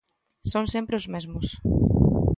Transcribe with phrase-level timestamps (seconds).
[0.51, 1.47] Son sempre os mesmos.